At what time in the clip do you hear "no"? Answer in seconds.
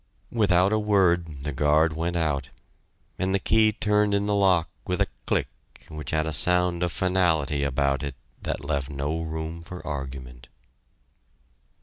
8.89-9.21